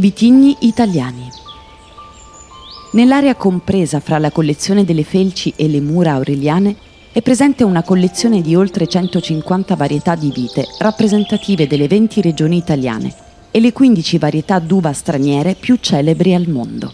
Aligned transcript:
Vitigni 0.00 0.56
italiani. 0.60 1.28
Nell'area 2.92 3.34
compresa 3.34 4.00
fra 4.00 4.16
la 4.16 4.30
collezione 4.30 4.86
delle 4.86 5.04
felci 5.04 5.52
e 5.56 5.68
le 5.68 5.82
mura 5.82 6.12
aureliane 6.12 6.74
è 7.12 7.20
presente 7.20 7.64
una 7.64 7.82
collezione 7.82 8.40
di 8.40 8.54
oltre 8.54 8.86
150 8.86 9.76
varietà 9.76 10.14
di 10.14 10.32
vite 10.34 10.64
rappresentative 10.78 11.66
delle 11.66 11.86
20 11.86 12.22
regioni 12.22 12.56
italiane 12.56 13.14
e 13.50 13.60
le 13.60 13.74
15 13.74 14.16
varietà 14.16 14.58
d'uva 14.58 14.94
straniere 14.94 15.54
più 15.54 15.76
celebri 15.78 16.32
al 16.32 16.48
mondo. 16.48 16.90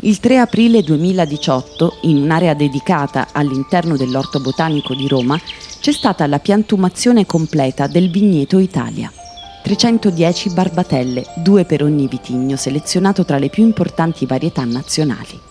Il 0.00 0.20
3 0.20 0.36
aprile 0.36 0.82
2018, 0.82 2.00
in 2.02 2.18
un'area 2.18 2.52
dedicata 2.52 3.28
all'interno 3.32 3.96
dell'Orto 3.96 4.38
Botanico 4.38 4.94
di 4.94 5.08
Roma, 5.08 5.40
c'è 5.80 5.92
stata 5.92 6.26
la 6.26 6.40
piantumazione 6.40 7.24
completa 7.24 7.86
del 7.86 8.10
Vigneto 8.10 8.58
Italia. 8.58 9.10
310 9.62 10.50
barbatelle, 10.50 11.26
due 11.36 11.64
per 11.64 11.82
ogni 11.82 12.08
vitigno, 12.08 12.56
selezionato 12.56 13.24
tra 13.24 13.38
le 13.38 13.48
più 13.48 13.64
importanti 13.64 14.26
varietà 14.26 14.64
nazionali. 14.64 15.48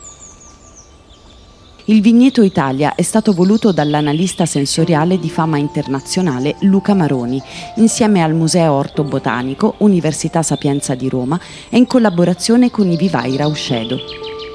Il 1.85 2.01
Vigneto 2.01 2.43
Italia 2.43 2.93
è 2.93 3.01
stato 3.01 3.33
voluto 3.33 3.71
dall'analista 3.71 4.45
sensoriale 4.45 5.17
di 5.17 5.29
fama 5.29 5.57
internazionale 5.57 6.55
Luca 6.59 6.93
Maroni, 6.93 7.41
insieme 7.77 8.21
al 8.21 8.35
Museo 8.35 8.73
Orto 8.73 9.03
Botanico, 9.03 9.73
Università 9.79 10.43
Sapienza 10.43 10.93
di 10.93 11.09
Roma 11.09 11.39
e 11.67 11.77
in 11.77 11.87
collaborazione 11.87 12.69
con 12.69 12.91
i 12.91 12.95
vivai 12.95 13.37
Rauscedo. 13.37 13.97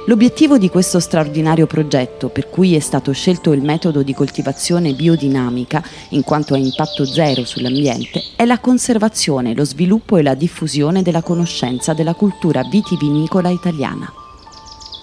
L'obiettivo 0.07 0.59
di 0.59 0.69
questo 0.69 1.01
straordinario 1.01 1.67
progetto, 1.67 2.29
per 2.29 2.51
cui 2.51 2.75
è 2.75 2.79
stato 2.79 3.11
scelto 3.13 3.53
il 3.53 3.63
metodo 3.63 4.03
di 4.03 4.13
coltivazione 4.13 4.93
biodinamica, 4.93 5.83
in 6.11 6.23
quanto 6.23 6.53
ha 6.53 6.59
impatto 6.59 7.07
zero 7.07 7.47
sull'ambiente, 7.47 8.23
è 8.37 8.45
la 8.45 8.59
conservazione, 8.59 9.55
lo 9.55 9.65
sviluppo 9.65 10.19
e 10.19 10.23
la 10.23 10.35
diffusione 10.35 11.01
della 11.01 11.23
conoscenza 11.23 11.95
della 11.95 12.13
cultura 12.13 12.63
vitivinicola 12.65 13.49
italiana. 13.49 14.13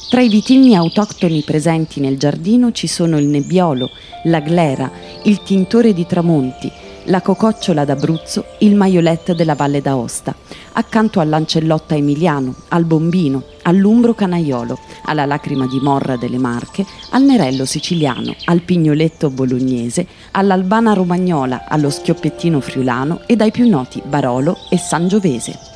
Tra 0.07 0.21
i 0.21 0.29
vitigni 0.29 0.75
autoctoni 0.75 1.41
presenti 1.41 1.99
nel 1.99 2.19
giardino 2.19 2.71
ci 2.71 2.85
sono 2.85 3.17
il 3.17 3.25
nebbiolo, 3.25 3.89
la 4.25 4.39
glera, 4.39 4.91
il 5.23 5.41
tintore 5.41 5.93
di 5.93 6.05
Tramonti, 6.05 6.71
la 7.05 7.21
cococciola 7.21 7.85
d'Abruzzo, 7.85 8.45
il 8.59 8.75
maiolet 8.75 9.33
della 9.33 9.55
Valle 9.55 9.81
d'Aosta, 9.81 10.35
accanto 10.73 11.19
all'ancellotta 11.19 11.95
emiliano, 11.95 12.53
al 12.69 12.85
bombino, 12.85 13.43
all'umbro 13.63 14.13
canaiolo, 14.13 14.77
alla 15.05 15.25
lacrima 15.25 15.67
di 15.67 15.79
morra 15.79 16.15
delle 16.15 16.37
Marche, 16.37 16.85
al 17.11 17.23
nerello 17.23 17.65
siciliano, 17.65 18.35
al 18.45 18.61
pignoletto 18.61 19.29
bolognese, 19.29 20.05
all'albana 20.31 20.93
romagnola, 20.93 21.65
allo 21.67 21.89
schioppettino 21.89 22.59
friulano 22.59 23.21
e 23.25 23.35
dai 23.35 23.51
più 23.51 23.67
noti 23.67 24.01
Barolo 24.05 24.57
e 24.69 24.77
Sangiovese. 24.77 25.70